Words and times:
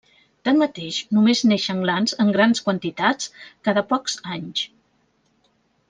Tanmateix, 0.47 0.97
només 1.17 1.41
neixen 1.51 1.83
glans 1.85 2.17
en 2.25 2.33
grans 2.37 2.65
quantitats 2.69 3.31
cada 3.69 3.85
pocs 3.93 4.19
anys. 4.39 4.67